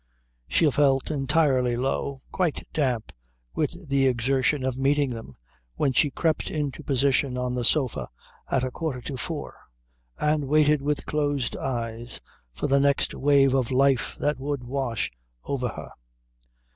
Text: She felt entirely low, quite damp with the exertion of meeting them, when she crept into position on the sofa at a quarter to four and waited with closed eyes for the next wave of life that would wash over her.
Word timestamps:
She 0.47 0.67
felt 0.71 1.11
entirely 1.11 1.77
low, 1.77 2.21
quite 2.31 2.67
damp 2.73 3.13
with 3.53 3.87
the 3.87 4.07
exertion 4.07 4.65
of 4.65 4.75
meeting 4.75 5.11
them, 5.11 5.37
when 5.75 5.93
she 5.93 6.09
crept 6.09 6.49
into 6.49 6.81
position 6.83 7.37
on 7.37 7.53
the 7.53 7.63
sofa 7.63 8.09
at 8.49 8.63
a 8.63 8.71
quarter 8.71 9.01
to 9.01 9.15
four 9.15 9.55
and 10.17 10.47
waited 10.47 10.81
with 10.81 11.05
closed 11.05 11.55
eyes 11.55 12.19
for 12.51 12.65
the 12.65 12.79
next 12.79 13.13
wave 13.13 13.53
of 13.53 13.69
life 13.69 14.15
that 14.19 14.39
would 14.39 14.63
wash 14.63 15.11
over 15.45 15.67
her. 15.67 15.91